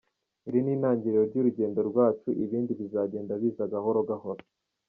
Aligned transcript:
Iri 0.47 0.59
n’itangiriro 0.63 1.23
ry’urugendo 1.29 1.79
rwacu, 1.89 2.29
ibindi 2.43 2.71
bizagenda 2.79 3.33
biza 3.41 3.63
gahoro 3.73 3.99
gahoro. 4.09 4.41